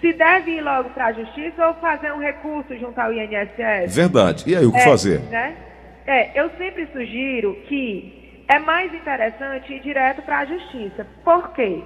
se 0.00 0.12
deve 0.14 0.52
ir 0.52 0.62
logo 0.62 0.90
para 0.90 1.06
a 1.06 1.12
justiça 1.12 1.66
ou 1.66 1.74
fazer 1.74 2.10
um 2.12 2.18
recurso 2.18 2.74
junto 2.78 2.98
ao 2.98 3.12
INSS. 3.12 3.94
Verdade. 3.94 4.44
E 4.46 4.56
aí, 4.56 4.64
o 4.64 4.72
que 4.72 4.78
é, 4.78 4.84
fazer? 4.84 5.20
Né? 5.28 5.56
É, 6.06 6.40
eu 6.40 6.48
sempre 6.56 6.88
sugiro 6.92 7.54
que 7.68 8.44
é 8.48 8.58
mais 8.58 8.92
interessante 8.94 9.74
ir 9.74 9.80
direto 9.80 10.22
para 10.22 10.38
a 10.38 10.44
justiça. 10.46 11.06
Por 11.22 11.52
quê? 11.52 11.82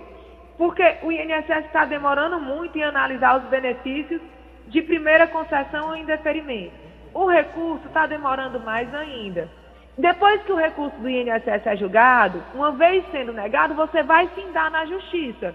Porque 0.57 0.97
o 1.03 1.11
INSS 1.11 1.67
está 1.67 1.85
demorando 1.85 2.41
muito 2.41 2.79
em 2.79 2.85
analisar 2.85 3.39
os 3.39 3.45
benefícios 3.49 4.21
de 4.69 4.83
primeira 4.83 5.27
concessão 5.27 5.89
ou 5.89 5.97
indeferimento. 5.97 6.73
O 7.13 7.27
recurso 7.27 7.87
está 7.87 8.07
demorando 8.07 8.61
mais 8.61 8.93
ainda. 8.95 9.49
Depois 9.97 10.43
que 10.43 10.53
o 10.53 10.57
recurso 10.57 10.97
do 10.99 11.09
INSS 11.09 11.67
é 11.67 11.77
julgado, 11.77 12.43
uma 12.55 12.73
vez 12.73 13.05
sendo 13.13 13.33
negado, 13.33 13.75
você 13.75 14.03
vai 14.03 14.27
findar 14.29 14.71
na 14.71 14.85
justiça. 14.87 15.55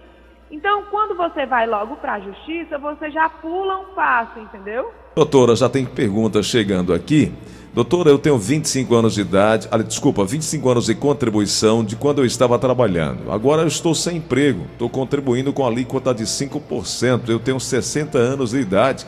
Então, 0.50 0.84
quando 0.90 1.16
você 1.16 1.46
vai 1.46 1.68
logo 1.68 1.98
para 1.98 2.14
a 2.14 2.20
justiça, 2.20 2.78
você 2.78 3.12
já 3.12 3.30
pula 3.30 3.78
um 3.80 3.94
passo, 3.94 4.40
entendeu? 4.40 4.92
Doutora, 5.16 5.56
já 5.56 5.70
tem 5.70 5.86
perguntas 5.86 6.46
chegando 6.46 6.94
aqui. 6.94 7.32
Doutora, 7.74 8.10
eu 8.10 8.18
tenho 8.18 8.38
25 8.38 8.94
anos 8.96 9.14
de 9.14 9.22
idade, 9.22 9.70
desculpa, 9.88 10.26
25 10.26 10.70
anos 10.70 10.86
de 10.88 10.96
contribuição 10.96 11.84
de 11.84 11.96
quando 11.96 12.20
eu 12.20 12.26
estava 12.26 12.58
trabalhando. 12.58 13.32
Agora 13.32 13.62
eu 13.62 13.68
estou 13.68 13.94
sem 13.94 14.18
emprego, 14.18 14.66
estou 14.74 14.90
contribuindo 14.90 15.54
com 15.54 15.64
a 15.64 15.68
alíquota 15.70 16.14
de 16.14 16.24
5%. 16.24 17.30
Eu 17.30 17.40
tenho 17.40 17.60
60 17.60 18.18
anos 18.18 18.52
de 18.52 18.60
idade. 18.60 19.06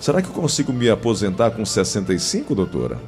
Será 0.00 0.22
que 0.22 0.28
eu 0.28 0.32
consigo 0.32 0.72
me 0.72 0.88
aposentar 0.88 1.50
com 1.50 1.64
65, 1.64 2.54
doutora? 2.54 2.98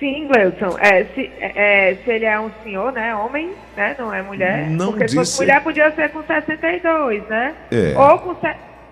Sim, 0.00 0.26
Gleudson. 0.26 0.76
É, 0.80 1.04
se, 1.14 1.30
é, 1.40 1.96
se 2.04 2.10
ele 2.10 2.24
é 2.24 2.38
um 2.40 2.50
senhor, 2.64 2.92
né? 2.92 3.14
Homem, 3.14 3.52
né? 3.76 3.94
Não 3.98 4.12
é 4.12 4.22
mulher. 4.22 4.68
Não 4.70 4.88
Porque 4.90 5.06
se 5.08 5.14
fosse 5.14 5.30
disse- 5.30 5.40
mulher, 5.42 5.62
podia 5.62 5.90
ser 5.94 6.10
com 6.10 6.20
62, 6.22 7.22
né? 7.28 7.54
É. 7.70 7.94
Ou 7.96 8.18
com. 8.18 8.34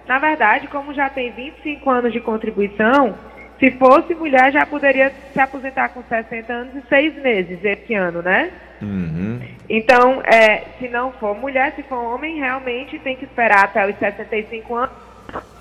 Na 0.06 0.18
verdade, 0.18 0.68
como 0.68 0.94
já 0.94 1.08
tem 1.10 1.32
25 1.32 1.90
anos 1.90 2.12
de 2.12 2.20
contribuição, 2.20 3.14
se 3.62 3.70
fosse 3.78 4.12
mulher, 4.14 4.50
já 4.52 4.66
poderia 4.66 5.12
se 5.32 5.38
aposentar 5.38 5.90
com 5.90 6.02
60 6.02 6.52
anos 6.52 6.74
e 6.74 6.82
6 6.88 7.22
meses 7.22 7.64
esse 7.64 7.94
ano, 7.94 8.20
né? 8.20 8.50
Uhum. 8.82 9.38
Então, 9.70 10.20
é, 10.24 10.64
se 10.80 10.88
não 10.88 11.12
for 11.12 11.38
mulher, 11.38 11.72
se 11.76 11.84
for 11.84 11.94
homem, 12.12 12.40
realmente 12.40 12.98
tem 12.98 13.14
que 13.14 13.24
esperar 13.24 13.64
até 13.66 13.88
os 13.88 13.96
65 13.96 14.74
anos, 14.74 14.90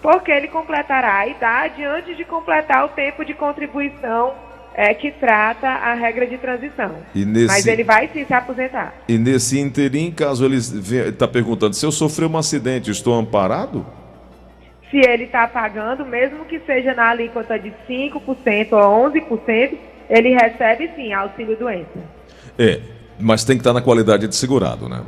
porque 0.01 0.31
ele 0.31 0.47
completará 0.47 1.19
a 1.19 1.27
idade 1.27 1.83
antes 1.83 2.17
de 2.17 2.25
completar 2.25 2.83
o 2.85 2.89
tempo 2.89 3.23
de 3.23 3.35
contribuição 3.35 4.33
é, 4.73 4.93
que 4.95 5.11
trata 5.11 5.67
a 5.67 5.93
regra 5.93 6.25
de 6.25 6.39
transição. 6.39 6.95
Nesse- 7.13 7.45
Mas 7.45 7.67
ele 7.67 7.83
vai 7.83 8.07
sim 8.11 8.25
se 8.25 8.33
aposentar. 8.33 8.95
E 9.07 9.17
nesse 9.19 9.59
interim, 9.59 10.11
caso 10.11 10.43
ele 10.43 10.55
está 10.57 11.27
perguntando, 11.27 11.75
se 11.75 11.85
eu 11.85 11.91
sofrer 11.91 12.25
um 12.27 12.37
acidente, 12.37 12.89
estou 12.89 13.13
amparado? 13.13 13.85
Se 14.91 14.97
ele 14.97 15.23
está 15.23 15.47
pagando, 15.47 16.05
mesmo 16.05 16.45
que 16.45 16.59
seja 16.59 16.93
na 16.93 17.09
alíquota 17.09 17.57
de 17.57 17.73
5% 17.89 18.73
ou 18.73 19.09
11%, 19.09 19.77
ele 20.09 20.29
recebe 20.33 20.91
sim 20.95 21.13
auxílio 21.13 21.55
doença. 21.57 21.97
É, 22.59 22.81
mas 23.17 23.43
tem 23.43 23.55
que 23.55 23.61
estar 23.61 23.73
na 23.73 23.81
qualidade 23.81 24.27
de 24.27 24.35
segurado, 24.35 24.89
né? 24.89 25.01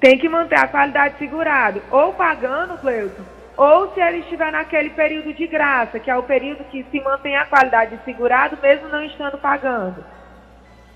tem 0.00 0.18
que 0.18 0.28
manter 0.28 0.56
a 0.56 0.68
qualidade 0.68 1.14
de 1.14 1.18
segurado, 1.18 1.82
ou 1.90 2.12
pagando, 2.12 2.78
Cleuton, 2.78 3.22
ou 3.56 3.92
se 3.92 4.00
ele 4.00 4.18
estiver 4.18 4.52
naquele 4.52 4.90
período 4.90 5.32
de 5.34 5.46
graça, 5.46 5.98
que 5.98 6.10
é 6.10 6.16
o 6.16 6.22
período 6.22 6.64
que 6.70 6.84
se 6.90 7.00
mantém 7.00 7.36
a 7.36 7.44
qualidade 7.44 7.96
de 7.96 8.04
segurado, 8.04 8.56
mesmo 8.62 8.88
não 8.88 9.02
estando 9.02 9.36
pagando. 9.38 10.04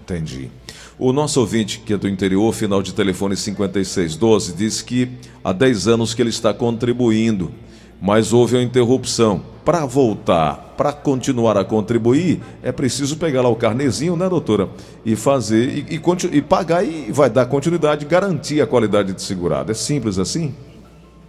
Entendi. 0.00 0.50
O 0.98 1.12
nosso 1.12 1.40
ouvinte, 1.40 1.80
que 1.80 1.94
é 1.94 1.96
do 1.96 2.08
interior, 2.08 2.52
final 2.52 2.82
de 2.82 2.94
telefone 2.94 3.36
5612, 3.36 4.52
diz 4.52 4.82
que 4.82 5.10
há 5.42 5.52
10 5.52 5.88
anos 5.88 6.14
que 6.14 6.22
ele 6.22 6.30
está 6.30 6.54
contribuindo, 6.54 7.52
mas 8.02 8.32
houve 8.32 8.56
uma 8.56 8.62
interrupção. 8.64 9.40
Para 9.64 9.86
voltar, 9.86 10.74
para 10.76 10.92
continuar 10.92 11.56
a 11.56 11.64
contribuir, 11.64 12.42
é 12.64 12.72
preciso 12.72 13.16
pegar 13.16 13.42
lá 13.42 13.48
o 13.48 13.54
carnezinho, 13.54 14.16
né, 14.16 14.28
doutora? 14.28 14.68
E 15.06 15.14
fazer, 15.14 15.68
e, 15.68 15.94
e 15.94 16.36
e 16.36 16.42
pagar 16.42 16.82
e 16.82 17.12
vai 17.12 17.30
dar 17.30 17.46
continuidade, 17.46 18.04
garantir 18.04 18.60
a 18.60 18.66
qualidade 18.66 19.12
de 19.12 19.22
segurado. 19.22 19.70
É 19.70 19.74
simples 19.74 20.18
assim? 20.18 20.52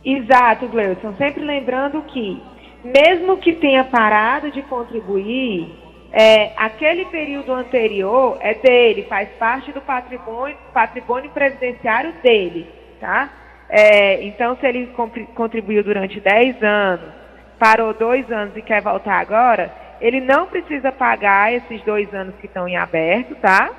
Exato, 0.03 0.67
Gleudson. 0.67 1.13
Sempre 1.15 1.45
lembrando 1.45 2.01
que, 2.11 2.41
mesmo 2.83 3.37
que 3.37 3.53
tenha 3.53 3.83
parado 3.83 4.49
de 4.49 4.63
contribuir, 4.63 5.71
é, 6.11 6.53
aquele 6.57 7.05
período 7.05 7.53
anterior 7.53 8.39
é 8.41 8.55
dele, 8.55 9.05
faz 9.07 9.29
parte 9.37 9.71
do 9.71 9.81
patrimônio, 9.81 10.57
patrimônio 10.73 11.29
previdenciário 11.29 12.15
dele, 12.23 12.65
tá? 12.99 13.29
É, 13.75 14.23
então, 14.23 14.55
se 14.57 14.67
ele 14.67 14.93
contribuiu 15.33 15.83
durante 15.83 16.19
10 16.19 16.61
anos, 16.61 17.09
parou 17.57 17.91
dois 17.91 18.31
anos 18.31 18.55
e 18.55 18.61
quer 18.61 18.83
voltar 18.83 19.15
agora, 19.15 19.73
ele 19.99 20.21
não 20.21 20.45
precisa 20.45 20.91
pagar 20.91 21.51
esses 21.51 21.81
dois 21.81 22.13
anos 22.13 22.35
que 22.39 22.45
estão 22.45 22.67
em 22.67 22.77
aberto, 22.77 23.33
tá? 23.33 23.71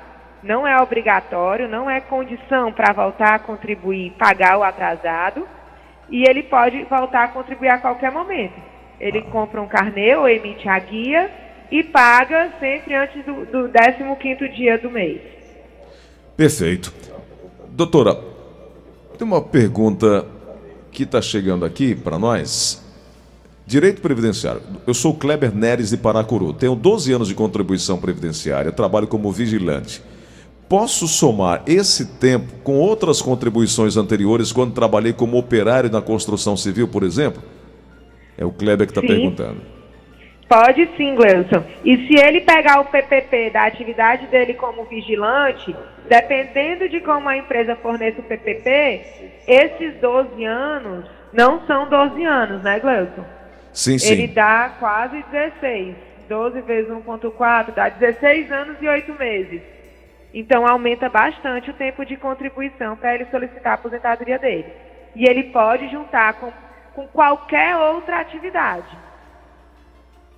Não 0.43 0.67
é 0.67 0.77
obrigatório, 0.81 1.69
não 1.69 1.89
é 1.89 2.01
condição 2.01 2.73
para 2.73 2.91
voltar 2.91 3.35
a 3.35 3.39
contribuir, 3.39 4.11
pagar 4.19 4.57
o 4.57 4.63
atrasado 4.63 5.47
e 6.09 6.27
ele 6.27 6.43
pode 6.43 6.83
voltar 6.83 7.23
a 7.23 7.27
contribuir 7.29 7.69
a 7.69 7.77
qualquer 7.77 8.11
momento. 8.11 8.61
Ele 8.99 9.21
compra 9.21 9.61
um 9.61 9.67
carnê 9.67 10.13
ou 10.17 10.27
emite 10.27 10.67
a 10.67 10.77
guia 10.77 11.31
e 11.71 11.81
paga 11.83 12.51
sempre 12.59 12.95
antes 12.95 13.23
do, 13.23 13.45
do 13.45 13.69
15º 13.69 14.53
dia 14.53 14.77
do 14.77 14.91
mês. 14.91 15.21
Perfeito. 16.35 16.93
Doutora, 17.69 18.34
tem 19.15 19.27
uma 19.27 19.41
pergunta 19.41 20.25
que 20.91 21.03
está 21.03 21.21
chegando 21.21 21.65
aqui 21.65 21.95
para 21.95 22.19
nós. 22.19 22.83
Direito 23.65 24.01
previdenciário. 24.01 24.61
Eu 24.85 24.93
sou 24.93 25.13
Kleber 25.13 25.55
Neres 25.55 25.89
de 25.89 25.97
Paracuru. 25.97 26.53
Tenho 26.53 26.75
12 26.75 27.11
anos 27.13 27.27
de 27.27 27.33
contribuição 27.33 27.97
previdenciária. 27.97 28.71
Trabalho 28.71 29.07
como 29.07 29.31
vigilante. 29.31 30.01
Posso 30.69 31.07
somar 31.07 31.63
esse 31.65 32.05
tempo 32.05 32.53
com 32.63 32.77
outras 32.77 33.21
contribuições 33.21 33.97
anteriores 33.97 34.51
quando 34.51 34.73
trabalhei 34.73 35.13
como 35.13 35.37
operário 35.37 35.91
na 35.91 36.01
construção 36.01 36.57
civil, 36.57 36.87
por 36.87 37.03
exemplo? 37.03 37.41
É 38.37 38.45
o 38.45 38.51
Kleber 38.51 38.85
que 38.87 38.91
está 38.91 39.01
perguntando. 39.01 39.74
Pode 40.47 40.87
sim, 40.95 41.15
Gleison. 41.15 41.63
E 41.83 42.07
se 42.07 42.15
ele 42.19 42.41
pegar 42.41 42.79
o 42.79 42.85
PPP 42.85 43.49
da 43.49 43.65
atividade 43.65 44.27
dele 44.27 44.53
como 44.53 44.85
vigilante, 44.85 45.75
dependendo 46.07 46.87
de 46.87 46.99
como 46.99 47.27
a 47.27 47.37
empresa 47.37 47.75
forneça 47.75 48.21
o 48.21 48.23
PPP, 48.23 49.41
esses 49.47 49.95
12 49.99 50.45
anos 50.45 51.05
não 51.33 51.65
são 51.65 51.89
12 51.89 52.23
anos, 52.23 52.61
né, 52.61 52.79
Gleison? 52.79 53.25
Sim, 53.73 53.97
sim. 53.97 54.13
Ele 54.13 54.27
dá 54.27 54.75
quase 54.79 55.23
16. 55.31 55.95
12 56.29 56.61
vezes 56.61 56.91
1,4 56.91 57.71
dá 57.73 57.89
16 57.89 58.51
anos 58.51 58.77
e 58.81 58.87
8 58.87 59.13
meses. 59.13 59.61
Então 60.33 60.67
aumenta 60.67 61.09
bastante 61.09 61.69
o 61.69 61.73
tempo 61.73 62.05
de 62.05 62.17
contribuição 62.17 62.95
para 62.95 63.15
ele 63.15 63.25
solicitar 63.31 63.73
a 63.73 63.75
aposentadoria 63.75 64.37
dele. 64.37 64.65
E 65.15 65.27
ele 65.27 65.43
pode 65.43 65.87
juntar 65.89 66.33
com, 66.33 66.51
com 66.93 67.07
qualquer 67.07 67.75
outra 67.77 68.19
atividade. 68.19 68.87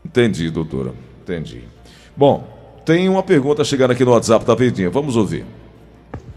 Entendi, 0.08 0.50
doutora. 0.50 0.94
Entendi. 1.22 1.68
Bom, 2.16 2.48
tem 2.86 3.10
uma 3.10 3.22
pergunta 3.22 3.62
chegando 3.66 3.92
aqui 3.92 4.06
no 4.06 4.12
WhatsApp 4.12 4.46
da 4.46 4.56
Verdinha. 4.56 4.90
Vamos 4.90 5.18
ouvir. 5.18 5.46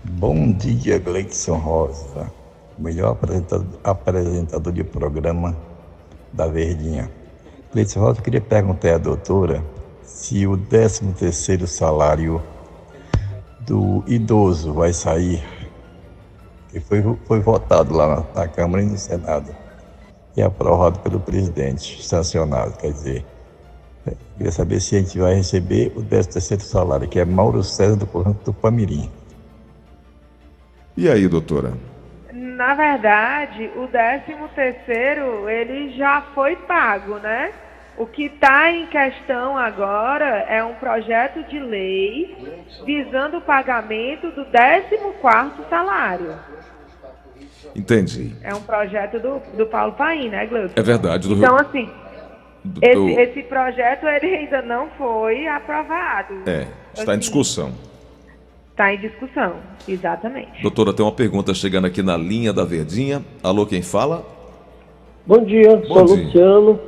Bom 0.02 0.50
dia, 0.50 0.98
Gleison 0.98 1.56
Rosa, 1.56 2.32
melhor 2.76 3.16
apresentador, 3.84 4.72
de 4.72 4.82
programa 4.82 5.56
da 6.32 6.48
Verdinha. 6.48 7.08
Gleison 7.72 8.00
Rosa, 8.00 8.20
queria 8.20 8.40
perguntar 8.40 8.96
à 8.96 8.98
doutora 8.98 9.64
se 10.02 10.48
o 10.48 10.56
13 10.56 11.12
terceiro 11.12 11.68
salário 11.68 12.42
do 13.60 14.02
idoso 14.08 14.72
vai 14.72 14.92
sair, 14.92 15.44
que 16.70 16.80
foi, 16.80 17.00
foi 17.24 17.38
votado 17.38 17.94
lá 17.94 18.26
na, 18.34 18.40
na 18.42 18.48
Câmara 18.48 18.82
e 18.82 18.86
no 18.86 18.98
Senado, 18.98 19.54
e 20.36 20.42
aprovado 20.42 20.98
pelo 20.98 21.20
presidente, 21.20 22.04
sancionado, 22.04 22.72
quer 22.76 22.92
dizer, 22.92 23.24
queria 24.36 24.52
saber 24.52 24.80
se 24.80 24.96
a 24.96 24.98
gente 25.00 25.18
vai 25.18 25.34
receber 25.34 25.92
o 25.96 26.02
13 26.02 26.28
terceiro 26.30 26.62
salário, 26.62 27.08
que 27.08 27.18
é 27.18 27.24
Mauro 27.24 27.62
César 27.62 27.96
do 27.96 28.06
Conjunto 28.06 28.44
do 28.44 28.52
Pamirim. 28.52 29.10
E 30.96 31.08
aí, 31.08 31.26
doutora? 31.28 31.72
Na 32.32 32.74
verdade, 32.74 33.70
o 33.76 33.86
13 33.86 34.24
terceiro 34.54 35.48
ele 35.48 35.96
já 35.96 36.22
foi 36.34 36.56
pago, 36.56 37.14
né? 37.16 37.52
O 37.96 38.06
que 38.06 38.26
está 38.26 38.70
em 38.70 38.86
questão 38.86 39.58
agora 39.58 40.46
é 40.48 40.62
um 40.64 40.74
projeto 40.74 41.42
de 41.48 41.58
lei 41.58 42.36
visando 42.84 43.38
o 43.38 43.40
pagamento 43.42 44.30
do 44.30 44.44
14º 44.46 45.68
salário. 45.68 46.34
Entendi. 47.74 48.32
É 48.42 48.54
um 48.54 48.62
projeto 48.62 49.20
do, 49.20 49.42
do 49.56 49.66
Paulo 49.66 49.92
Paim, 49.92 50.28
né, 50.28 50.46
Gleuton? 50.46 50.72
É 50.76 50.82
verdade. 50.82 51.28
Do, 51.28 51.36
Então, 51.36 51.56
assim, 51.56 51.90
do- 52.64 52.80
esse, 52.82 52.94
do- 52.94 53.08
esse 53.20 53.42
projeto 53.44 54.06
ele 54.06 54.34
ainda 54.36 54.62
não 54.62 54.88
foi 54.98 55.46
aprovado. 55.48 56.34
É, 56.46 56.66
está 56.92 57.12
em 57.12 57.16
Assim, 57.16 57.18
discussão. 57.20 57.70
Está 58.70 58.94
em 58.94 58.98
discussão, 58.98 59.56
exatamente. 59.86 60.62
Doutora, 60.62 60.92
tem 60.94 61.04
uma 61.04 61.12
pergunta 61.12 61.52
chegando 61.52 61.86
aqui 61.86 62.02
na 62.02 62.16
linha 62.16 62.52
da 62.52 62.64
Verdinha. 62.64 63.22
Alô, 63.42 63.66
quem 63.66 63.82
fala? 63.82 64.24
Bom 65.26 65.44
dia, 65.44 65.76
Bom 65.76 65.84
sou 66.06 66.16
dia. 66.16 66.24
Luciano. 66.24 66.80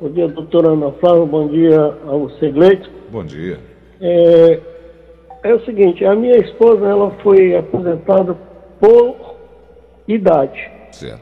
Bom 0.00 0.10
dia, 0.10 0.28
doutora 0.28 0.70
Ana 0.70 0.90
Flávia. 0.92 1.24
Bom 1.26 1.48
dia 1.48 1.80
ao 2.06 2.28
Segleito. 2.38 2.90
Bom 3.10 3.24
dia. 3.24 3.58
É, 4.00 4.60
é 5.44 5.54
o 5.54 5.64
seguinte, 5.64 6.04
a 6.04 6.14
minha 6.14 6.36
esposa 6.38 6.86
ela 6.86 7.10
foi 7.22 7.56
aposentada 7.56 8.36
por 8.80 9.36
idade 10.08 10.70
Certo. 10.92 11.20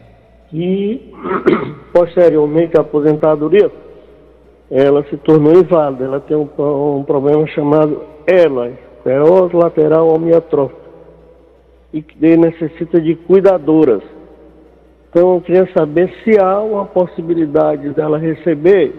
e 0.52 1.12
posteriormente 1.92 2.76
à 2.76 2.80
aposentadoria 2.80 3.70
ela 4.70 5.04
se 5.04 5.16
tornou 5.18 5.52
inválida. 5.52 6.04
Ela 6.04 6.20
tem 6.20 6.37
um, 6.37 6.49
um 6.99 7.04
problema 7.04 7.46
chamado 7.49 8.02
ELA, 8.26 8.70
esclerose 8.96 9.54
lateral 9.54 10.14
amiotrófica, 10.14 10.80
e 11.92 12.02
que 12.02 12.37
necessita 12.37 13.00
de 13.00 13.14
cuidadoras. 13.14 14.02
Então 15.08 15.35
eu 15.35 15.40
queria 15.40 15.68
saber 15.73 16.12
se 16.23 16.38
há 16.38 16.61
uma 16.61 16.85
possibilidade 16.85 17.88
dela 17.90 18.18
receber, 18.18 18.94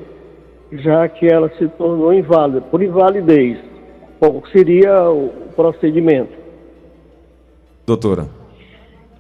já 0.72 1.08
que 1.08 1.28
ela 1.28 1.50
se 1.58 1.68
tornou 1.70 2.14
inválida, 2.14 2.62
por 2.62 2.82
invalidez. 2.82 3.60
Qual 4.20 4.42
seria 4.52 5.10
o 5.12 5.30
procedimento? 5.56 6.32
Doutora, 7.86 8.28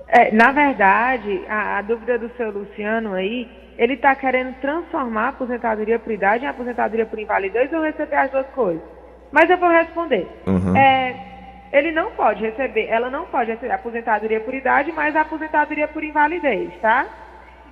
É, 0.07 0.31
na 0.31 0.51
verdade, 0.51 1.43
a, 1.49 1.77
a 1.77 1.81
dúvida 1.81 2.17
do 2.17 2.29
seu 2.37 2.49
Luciano 2.49 3.13
aí, 3.13 3.49
ele 3.77 3.93
está 3.93 4.15
querendo 4.15 4.55
transformar 4.59 5.25
a 5.25 5.29
aposentadoria 5.29 5.99
por 5.99 6.11
idade 6.11 6.45
em 6.45 6.47
aposentadoria 6.47 7.05
por 7.05 7.19
invalidez 7.19 7.71
ou 7.73 7.81
receber 7.81 8.15
as 8.15 8.31
duas 8.31 8.47
coisas? 8.47 8.81
Mas 9.31 9.49
eu 9.49 9.57
vou 9.57 9.69
responder. 9.69 10.27
Uhum. 10.47 10.75
É, 10.75 11.15
ele 11.73 11.91
não 11.91 12.11
pode 12.11 12.41
receber, 12.41 12.87
ela 12.87 13.09
não 13.09 13.25
pode 13.25 13.51
receber 13.51 13.73
aposentadoria 13.73 14.39
por 14.39 14.53
idade, 14.53 14.91
mas 14.93 15.15
a 15.15 15.21
aposentadoria 15.21 15.87
por 15.87 16.03
invalidez, 16.03 16.71
tá? 16.81 17.05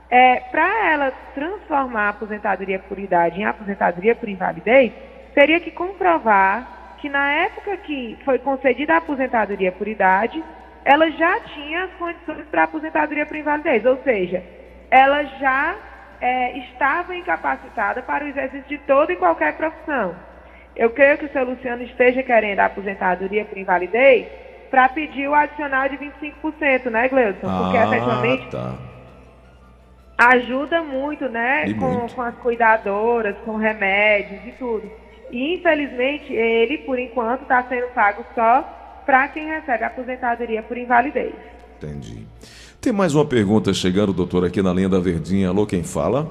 É, 0.09 0.41
Para 0.51 0.91
ela 0.91 1.11
transformar 1.33 2.07
a 2.07 2.09
aposentadoria 2.09 2.79
por 2.79 2.99
idade 2.99 3.39
em 3.39 3.45
aposentadoria 3.45 4.13
por 4.13 4.29
invalidez, 4.29 4.91
teria 5.33 5.59
que 5.59 5.71
comprovar 5.71 6.95
que 6.97 7.09
na 7.09 7.31
época 7.31 7.77
que 7.77 8.17
foi 8.23 8.39
concedida 8.39 8.93
a 8.93 8.97
aposentadoria 8.97 9.71
por 9.71 9.87
idade, 9.87 10.43
ela 10.85 11.09
já 11.09 11.39
tinha 11.39 11.85
as 11.85 11.91
condições 11.93 12.45
para 12.51 12.63
aposentadoria 12.63 13.25
por 13.25 13.35
invalidez, 13.35 13.83
ou 13.85 13.97
seja, 14.03 14.43
ela 14.91 15.23
já 15.23 15.75
é, 16.21 16.59
estava 16.59 17.15
incapacitada 17.15 18.03
para 18.03 18.23
o 18.23 18.27
exercício 18.27 18.67
de 18.69 18.77
toda 18.79 19.11
e 19.11 19.15
qualquer 19.15 19.57
profissão. 19.57 20.15
Eu 20.75 20.91
creio 20.91 21.17
que 21.17 21.25
o 21.25 21.31
seu 21.31 21.43
Luciano 21.43 21.81
esteja 21.81 22.21
querendo 22.21 22.59
a 22.59 22.65
aposentadoria 22.65 23.43
por 23.45 23.57
invalidez 23.57 24.27
para 24.69 24.87
pedir 24.89 25.27
o 25.27 25.33
adicional 25.33 25.89
de 25.89 25.97
25%, 25.97 26.91
né, 26.91 27.07
Gleudson? 27.07 27.47
Porque 27.47 27.77
ah, 27.77 27.87
efetivamente 27.87 28.51
tá. 28.51 28.75
ajuda 30.17 30.83
muito, 30.83 31.27
né, 31.29 31.73
com, 31.79 31.85
muito. 31.85 32.13
com 32.13 32.21
as 32.21 32.35
cuidadoras, 32.35 33.35
com 33.43 33.55
remédios 33.55 34.45
e 34.45 34.51
tudo. 34.51 34.91
E 35.31 35.55
infelizmente 35.55 36.31
ele, 36.31 36.79
por 36.79 36.99
enquanto, 36.99 37.41
está 37.41 37.63
sendo 37.63 37.87
pago 37.87 38.23
só 38.35 38.74
para 39.05 39.27
quem 39.29 39.47
recebe 39.47 39.83
a 39.83 39.87
aposentadoria 39.87 40.63
por 40.63 40.77
invalidez. 40.77 41.35
Entendi. 41.77 42.25
Tem 42.81 42.91
mais 42.93 43.15
uma 43.15 43.25
pergunta 43.25 43.73
chegando, 43.73 44.13
doutor, 44.13 44.45
aqui 44.45 44.61
na 44.61 44.73
linha 44.73 44.89
da 44.89 44.99
Verdinha. 44.99 45.49
Alô, 45.49 45.65
quem 45.65 45.83
fala? 45.83 46.27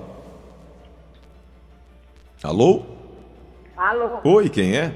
Alô? 2.42 2.82
Alô, 3.76 4.20
Oi, 4.24 4.48
quem 4.48 4.76
é? 4.76 4.94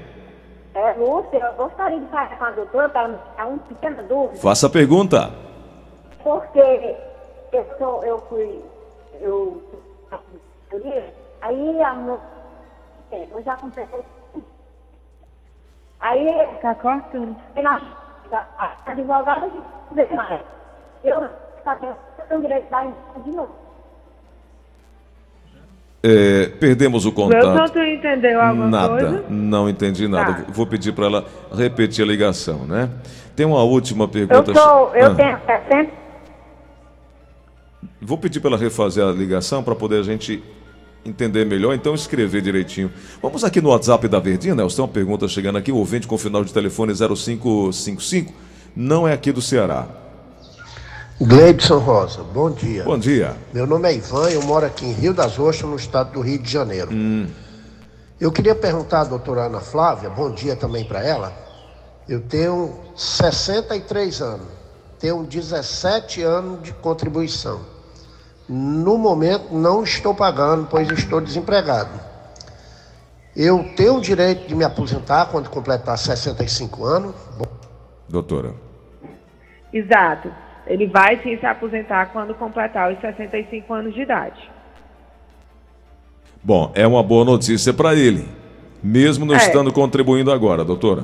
é 0.73 0.93
Lúcia, 0.93 1.37
eu 1.37 1.53
gostaria 1.53 1.99
de 1.99 2.05
falar 2.07 2.37
com 2.37 2.43
a 2.45 2.51
doutora 2.51 2.89
para 2.89 3.07
me 3.07 3.17
tirar 3.17 3.47
uma 3.47 3.57
pequena 3.59 4.03
dúvida, 4.03 4.39
Faça 4.39 4.67
a 4.67 4.69
pergunta. 4.69 5.33
porque 6.23 6.95
eu, 7.51 7.65
sou, 7.77 8.03
eu 8.05 8.19
fui, 8.29 8.61
eu, 9.19 9.61
aí 11.41 11.81
a 11.81 12.19
é, 13.11 13.27
eu 13.31 13.43
já 13.43 13.55
comprei, 13.57 13.85
aí 15.99 16.47
Tá 16.61 16.75
cortando. 16.75 17.35
a, 17.65 17.81
a 18.57 18.91
advogada 18.91 19.49
de 19.49 20.15
mais, 20.15 20.41
eu 21.03 21.27
tenho 22.27 22.41
direito 22.41 22.69
da 22.69 22.83
de 23.23 23.31
novo. 23.31 23.49
É, 26.01 26.45
perdemos 26.59 27.05
o 27.05 27.11
contato. 27.11 27.73
tu 27.73 27.79
entendeu 27.79 28.41
alguma 28.41 28.67
Nada, 28.69 28.89
coisa? 28.89 29.25
não 29.29 29.67
entendi 29.69 30.07
nada. 30.07 30.33
Tá. 30.33 30.45
Vou 30.47 30.65
pedir 30.65 30.93
para 30.93 31.05
ela 31.07 31.25
repetir 31.53 32.05
a 32.05 32.07
ligação, 32.07 32.59
né? 32.65 32.89
Tem 33.35 33.45
uma 33.45 33.63
última 33.63 34.05
Eu 34.05 34.07
pergunta. 34.07 34.53
sou, 34.53 34.95
eu 34.95 35.11
Ah, 35.11 35.15
tenho 35.15 35.37
60, 35.45 35.91
Vou 38.01 38.17
pedir 38.17 38.39
para 38.39 38.51
ela 38.51 38.57
refazer 38.57 39.05
a 39.05 39.11
ligação 39.11 39.61
para 39.61 39.75
poder 39.75 39.99
a 39.99 40.03
gente 40.03 40.41
entender 41.05 41.45
melhor, 41.45 41.73
então 41.73 41.95
escrever 41.95 42.41
direitinho. 42.41 42.91
Vamos 43.21 43.43
aqui 43.43 43.61
no 43.61 43.69
WhatsApp 43.69 44.07
da 44.07 44.19
Verdinha, 44.19 44.55
Nelson, 44.55 44.75
tem 44.75 44.85
uma 44.85 44.91
pergunta 44.91 45.27
chegando 45.27 45.57
aqui, 45.57 45.71
o 45.71 45.77
ouvinte 45.77 46.07
com 46.07 46.17
final 46.17 46.43
de 46.43 46.53
telefone 46.53 46.93
0555, 46.93 48.33
não 48.75 49.07
é 49.07 49.13
aqui 49.13 49.31
do 49.31 49.41
Ceará. 49.41 49.87
Gleibson 51.21 51.79
Rosa, 51.79 52.23
bom 52.23 52.49
dia. 52.49 52.83
Bom 52.83 52.97
dia. 52.97 53.35
Meu 53.53 53.67
nome 53.67 53.89
é 53.89 53.95
Ivan, 53.95 54.29
eu 54.29 54.41
moro 54.43 54.65
aqui 54.65 54.85
em 54.85 54.93
Rio 54.93 55.13
das 55.13 55.37
Ostras, 55.37 55.69
no 55.69 55.75
estado 55.75 56.13
do 56.13 56.21
Rio 56.21 56.39
de 56.39 56.49
Janeiro. 56.49 56.91
Eu 58.19 58.31
queria 58.31 58.55
perguntar 58.55 59.01
à 59.01 59.03
doutora 59.03 59.45
Ana 59.45 59.59
Flávia, 59.59 60.09
bom 60.09 60.31
dia 60.31 60.55
também 60.55 60.85
para 60.85 61.03
ela. 61.03 61.33
Eu 62.07 62.21
tenho 62.21 62.73
63 62.95 64.21
anos, 64.21 64.47
tenho 64.97 65.23
17 65.23 66.21
anos 66.21 66.63
de 66.63 66.73
contribuição. 66.73 67.78
No 68.49 68.97
momento 68.97 69.53
não 69.53 69.83
estou 69.83 70.15
pagando, 70.15 70.67
pois 70.69 70.89
estou 70.89 71.21
desempregado. 71.21 71.91
Eu 73.35 73.63
tenho 73.75 73.97
o 73.97 74.01
direito 74.01 74.47
de 74.47 74.55
me 74.55 74.63
aposentar 74.63 75.27
quando 75.27 75.49
completar 75.49 75.97
65 75.97 76.83
anos. 76.83 77.15
Bom, 77.37 77.45
Doutora. 78.09 78.53
Exato. 79.71 80.31
Ele 80.65 80.87
vai 80.87 81.21
sim 81.21 81.37
se 81.37 81.45
aposentar 81.45 82.07
quando 82.07 82.33
completar 82.33 82.91
os 82.91 82.99
65 82.99 83.71
anos 83.71 83.93
de 83.93 84.01
idade. 84.01 84.49
Bom, 86.43 86.71
é 86.73 86.87
uma 86.87 87.03
boa 87.03 87.23
notícia 87.23 87.71
para 87.73 87.93
ele, 87.93 88.27
mesmo 88.81 89.25
não 89.25 89.35
É. 89.35 89.37
estando 89.37 89.71
contribuindo 89.71 90.31
agora, 90.31 90.63
doutora. 90.65 91.03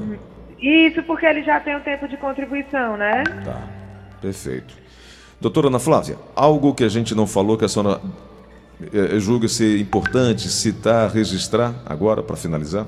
Isso 0.59 1.03
porque 1.03 1.25
ele 1.25 1.43
já 1.43 1.59
tem 1.59 1.75
o 1.75 1.81
tempo 1.81 2.07
de 2.07 2.17
contribuição, 2.17 2.97
né? 2.97 3.23
Tá, 3.43 3.61
perfeito. 4.21 4.73
Doutora 5.39 5.67
Ana 5.67 5.79
Flávia, 5.79 6.17
algo 6.35 6.73
que 6.73 6.83
a 6.83 6.89
gente 6.89 7.13
não 7.13 7.27
falou 7.27 7.57
que 7.57 7.65
a 7.65 7.67
senhora 7.67 7.99
eh, 8.81 9.19
julga 9.19 9.47
ser 9.47 9.79
importante 9.79 10.49
citar, 10.49 11.09
registrar 11.09 11.73
agora 11.85 12.23
para 12.23 12.35
finalizar? 12.37 12.85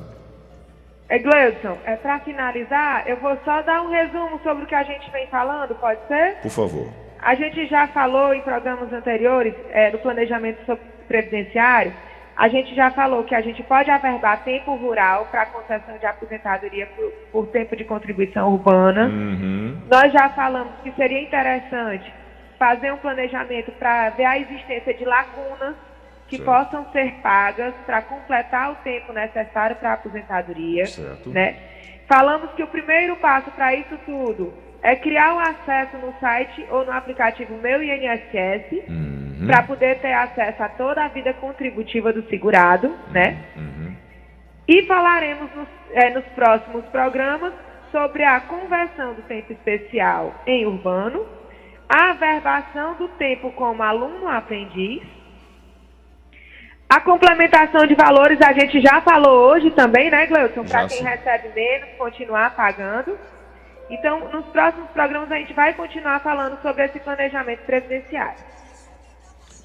É, 1.10 1.20
Gleudson, 1.20 1.78
é, 1.86 1.96
para 1.96 2.20
finalizar, 2.20 3.08
eu 3.08 3.18
vou 3.18 3.38
só 3.46 3.62
dar 3.62 3.82
um 3.82 3.90
resumo 3.90 4.40
sobre 4.44 4.64
o 4.64 4.68
que 4.68 4.76
a 4.76 4.84
gente 4.84 5.10
vem 5.12 5.28
falando, 5.28 5.76
pode 5.76 6.00
ser? 6.08 6.38
Por 6.42 6.52
favor. 6.52 6.88
A 7.22 7.34
gente 7.36 7.66
já 7.68 7.88
falou 7.88 8.34
em 8.34 8.42
programas 8.42 8.92
anteriores 8.92 9.54
é, 9.72 9.92
do 9.92 10.00
planejamento 10.00 10.60
previdenciário, 11.08 11.94
a 12.36 12.48
gente 12.50 12.76
já 12.76 12.92
falou 12.92 13.24
que 13.24 13.34
a 13.34 13.42
gente 13.42 13.64
pode 13.64 13.90
averbar 13.90 14.44
tempo 14.44 14.76
rural 14.76 15.28
para 15.32 15.48
concessão 15.48 15.98
de 15.98 16.06
aposentadoria 16.06 16.88
por, 16.88 17.12
por 17.32 17.48
tempo 17.48 17.76
de 17.76 17.84
contribuição 17.84 18.54
urbana. 18.54 19.10
Nós 19.90 20.14
já 20.14 20.30
falamos 20.30 20.74
que 20.84 20.92
seria 20.92 21.20
interessante 21.20 22.17
fazer 22.58 22.92
um 22.92 22.98
planejamento 22.98 23.72
para 23.74 24.10
ver 24.12 24.26
a 24.26 24.38
existência 24.40 24.94
de 24.94 25.06
lacunas 25.06 25.76
que 26.28 26.38
Certo. 26.38 26.46
possam 26.46 26.92
ser 26.92 27.14
pagas 27.22 27.74
para 27.86 28.02
completar 28.02 28.72
o 28.72 28.76
tempo 28.78 29.14
necessário 29.14 29.76
para 29.78 29.92
a 29.92 29.94
aposentadoria. 29.94 30.86
Certo. 30.86 31.30
Né? 31.30 31.56
Falamos 32.08 32.52
que 32.52 32.64
o 32.64 32.68
primeiro 32.68 33.16
passo 33.18 33.50
para 33.52 33.74
isso 33.74 33.98
tudo 34.06 34.54
é 34.82 34.96
criar 34.96 35.34
um 35.36 35.40
acesso 35.40 35.98
no 35.98 36.14
site 36.20 36.66
ou 36.70 36.86
no 36.86 36.92
aplicativo 36.92 37.56
Meu 37.62 37.82
INSS 37.82 38.84
para 39.46 39.64
poder 39.64 40.00
ter 40.00 40.14
acesso 40.14 40.64
a 40.64 40.70
toda 40.70 41.04
a 41.04 41.08
vida 41.08 41.34
contributiva 41.34 42.12
do 42.12 42.28
segurado, 42.30 42.96
né? 43.12 43.38
E 44.68 44.84
falaremos 44.84 45.50
nos, 45.56 45.68
eh, 45.94 46.10
nos 46.10 46.26
próximos 46.36 46.86
programas 46.86 47.54
sobre 47.92 48.24
a 48.24 48.40
conversão 48.42 49.14
do 49.14 49.22
tempo 49.24 49.54
especial 49.54 50.36
em 50.46 50.66
urbano, 50.66 51.26
a 51.90 52.12
averbação 52.12 52.96
do 52.96 53.08
tempo 53.10 53.52
como 53.54 53.82
aluno-aprendiz, 53.82 55.02
a 56.90 57.02
complementação 57.02 57.86
de 57.86 57.96
valores 57.96 58.40
a 58.42 58.54
gente 58.54 58.82
já 58.82 59.02
falou 59.02 59.52
hoje 59.52 59.72
também, 59.72 60.10
né, 60.10 60.26
Gleuton? 60.26 60.64
Para 60.64 60.88
quem 60.88 61.04
recebe 61.04 61.50
menos, 61.54 61.90
continuar 61.98 62.56
pagando. 62.56 63.18
Então, 63.90 64.32
nos 64.32 64.46
próximos 64.48 64.90
programas 64.92 65.32
a 65.32 65.36
gente 65.36 65.54
vai 65.54 65.74
continuar 65.74 66.22
falando 66.22 66.62
sobre 66.62 66.86
esse 66.86 67.00
planejamento 67.00 67.60
previdenciário. 67.66 68.40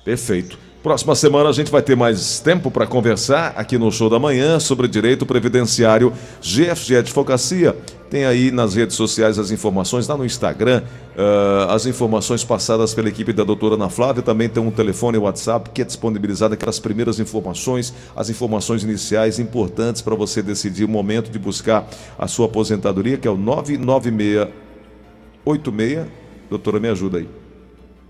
Perfeito. 0.05 0.59
Próxima 0.83 1.15
semana 1.15 1.49
a 1.49 1.53
gente 1.53 1.71
vai 1.71 1.81
ter 1.81 1.97
mais 1.97 2.41
tempo 2.41 2.69
para 2.69 2.89
conversar 2.89 3.53
aqui 3.57 3.79
no 3.79 3.91
Show 3.93 4.11
da 4.11 4.19
Manhã 4.19 4.59
sobre 4.59 4.89
direito 4.89 5.25
previdenciário 5.25 6.13
GFG 6.41 6.97
Advocacia. 6.97 7.77
Tem 8.12 8.25
aí 8.27 8.51
nas 8.51 8.75
redes 8.75 8.94
sociais 8.94 9.38
as 9.38 9.51
informações, 9.51 10.07
lá 10.07 10.18
no 10.18 10.27
Instagram, 10.27 10.83
ah, 11.16 11.68
as 11.70 11.87
informações 11.87 12.44
passadas 12.44 12.92
pela 12.92 13.09
equipe 13.09 13.33
da 13.33 13.42
doutora 13.42 13.77
Ana 13.77 13.88
Flávia. 13.88 14.22
Também 14.22 14.51
tem 14.51 14.62
um 14.62 14.70
telefone 14.70 15.16
WhatsApp 15.16 15.70
que 15.70 15.81
é 15.81 15.85
disponibilizado 15.85 16.53
aquelas 16.53 16.79
primeiras 16.79 17.18
informações, 17.18 17.94
as 18.14 18.29
informações 18.29 18.85
iniciais 18.85 19.38
importantes 19.38 20.03
para 20.03 20.14
você 20.14 20.42
decidir 20.42 20.85
o 20.85 20.88
momento 20.88 21.31
de 21.31 21.38
buscar 21.38 21.88
a 22.18 22.29
sua 22.29 22.44
aposentadoria, 22.44 23.16
que 23.16 23.27
é 23.27 23.31
o 23.31 23.37
99686. 23.38 26.07
Doutora, 26.51 26.79
me 26.79 26.88
ajuda 26.88 27.16
aí. 27.16 27.27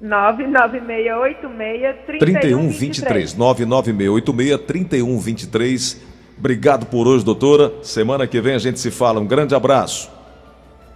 99686 0.01 1.97
3123 2.07 3.37
99686 3.37 4.67
3123 4.67 6.12
Obrigado 6.43 6.87
por 6.87 7.07
hoje, 7.07 7.25
doutora. 7.25 7.73
Semana 7.85 8.27
que 8.27 8.41
vem 8.41 8.57
a 8.57 8.59
gente 8.59 8.81
se 8.81 8.91
fala. 8.91 9.21
Um 9.21 9.25
grande 9.25 9.55
abraço. 9.55 10.11